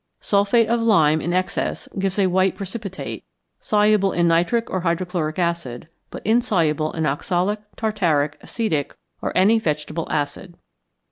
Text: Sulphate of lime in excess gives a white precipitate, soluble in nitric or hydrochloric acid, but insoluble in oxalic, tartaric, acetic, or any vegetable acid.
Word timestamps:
Sulphate 0.19 0.67
of 0.67 0.81
lime 0.81 1.21
in 1.21 1.31
excess 1.31 1.87
gives 1.99 2.17
a 2.17 2.25
white 2.25 2.55
precipitate, 2.55 3.23
soluble 3.59 4.11
in 4.13 4.27
nitric 4.27 4.67
or 4.71 4.81
hydrochloric 4.81 5.37
acid, 5.37 5.89
but 6.09 6.25
insoluble 6.25 6.91
in 6.93 7.05
oxalic, 7.05 7.59
tartaric, 7.75 8.39
acetic, 8.41 8.97
or 9.21 9.31
any 9.37 9.59
vegetable 9.59 10.07
acid. 10.09 10.55